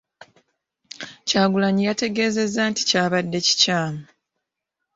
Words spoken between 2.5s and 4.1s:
nti kyabadde kikyamu.